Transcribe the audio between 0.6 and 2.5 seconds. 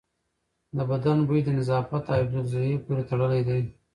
د بدن بوی د نظافت او حفظ